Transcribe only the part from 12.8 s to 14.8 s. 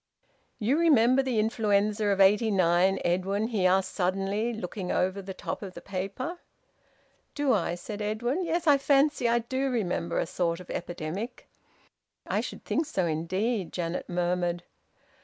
so indeed!" Janet murmured.